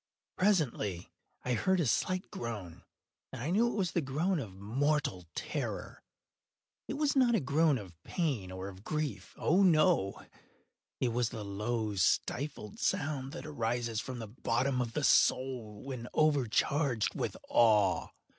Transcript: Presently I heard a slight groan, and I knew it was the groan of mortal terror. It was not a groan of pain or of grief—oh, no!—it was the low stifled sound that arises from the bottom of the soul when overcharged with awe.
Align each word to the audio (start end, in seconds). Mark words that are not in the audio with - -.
Presently 0.35 1.11
I 1.45 1.53
heard 1.53 1.79
a 1.79 1.85
slight 1.85 2.31
groan, 2.31 2.81
and 3.31 3.39
I 3.39 3.51
knew 3.51 3.67
it 3.67 3.75
was 3.77 3.91
the 3.91 4.01
groan 4.01 4.39
of 4.39 4.55
mortal 4.55 5.27
terror. 5.35 6.01
It 6.87 6.95
was 6.95 7.15
not 7.15 7.35
a 7.35 7.39
groan 7.39 7.77
of 7.77 7.93
pain 8.03 8.51
or 8.51 8.67
of 8.67 8.83
grief—oh, 8.83 9.61
no!—it 9.61 11.09
was 11.09 11.29
the 11.29 11.45
low 11.45 11.93
stifled 11.93 12.79
sound 12.79 13.31
that 13.33 13.45
arises 13.45 13.99
from 14.01 14.17
the 14.17 14.27
bottom 14.27 14.81
of 14.81 14.93
the 14.93 15.03
soul 15.03 15.83
when 15.83 16.07
overcharged 16.15 17.13
with 17.13 17.37
awe. 17.47 18.07